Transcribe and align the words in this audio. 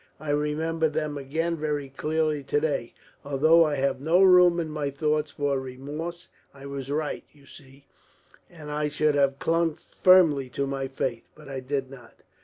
I 0.19 0.31
remember 0.31 0.89
them 0.89 1.15
again 1.15 1.55
very 1.57 1.87
clearly 1.87 2.41
to 2.45 2.59
day, 2.59 2.95
although 3.23 3.63
I 3.63 3.75
have 3.75 4.01
no 4.01 4.23
room 4.23 4.59
in 4.59 4.67
my 4.71 4.89
thoughts 4.89 5.29
for 5.29 5.59
remorse. 5.59 6.29
I 6.55 6.65
was 6.65 6.89
right, 6.89 7.23
you 7.31 7.45
see, 7.45 7.85
and 8.49 8.71
I 8.71 8.87
should 8.87 9.13
have 9.13 9.37
clung 9.37 9.75
firmly 9.75 10.49
to 10.57 10.65
my 10.65 10.87
faith. 10.87 11.29
But 11.35 11.49
I 11.49 11.59
did 11.59 11.91
not." 11.91 12.15